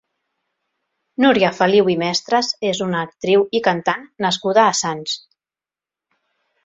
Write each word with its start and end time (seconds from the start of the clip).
Núria 1.25 1.51
Feliu 1.57 1.91
i 1.95 1.97
Mestres 2.03 2.49
és 2.69 2.81
una 2.87 3.03
actriu 3.09 3.45
i 3.59 3.63
cantant 3.71 4.09
nascuda 4.27 4.65
a 4.71 4.75
Sants. 4.81 5.19